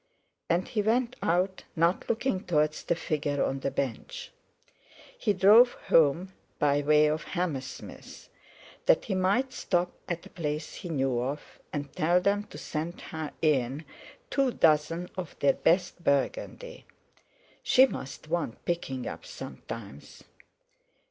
[0.49, 4.31] And he went out, not looking towards the figure on the bench.
[5.15, 8.27] He drove home by way of Hammersmith;
[8.87, 12.99] that he might stop at a place he knew of and tell them to send
[13.13, 13.85] her in
[14.31, 16.87] two dozen of their best Burgundy.
[17.61, 20.23] She must want picking up sometimes!